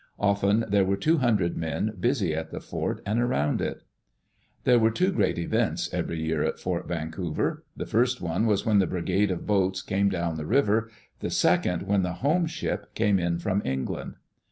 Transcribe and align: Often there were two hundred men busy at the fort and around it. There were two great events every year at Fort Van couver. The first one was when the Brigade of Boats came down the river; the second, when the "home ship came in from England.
Often 0.17 0.65
there 0.69 0.83
were 0.83 0.97
two 0.97 1.19
hundred 1.19 1.55
men 1.55 1.93
busy 1.99 2.33
at 2.35 2.49
the 2.49 2.59
fort 2.59 3.03
and 3.05 3.21
around 3.21 3.61
it. 3.61 3.83
There 4.63 4.79
were 4.79 4.89
two 4.89 5.11
great 5.11 5.37
events 5.37 5.93
every 5.93 6.19
year 6.23 6.41
at 6.43 6.57
Fort 6.57 6.87
Van 6.87 7.11
couver. 7.11 7.59
The 7.77 7.85
first 7.85 8.19
one 8.19 8.47
was 8.47 8.65
when 8.65 8.79
the 8.79 8.87
Brigade 8.87 9.29
of 9.29 9.45
Boats 9.45 9.83
came 9.83 10.09
down 10.09 10.37
the 10.37 10.45
river; 10.47 10.89
the 11.19 11.29
second, 11.29 11.83
when 11.83 12.01
the 12.01 12.13
"home 12.13 12.47
ship 12.47 12.95
came 12.95 13.19
in 13.19 13.37
from 13.37 13.61
England. 13.63 14.15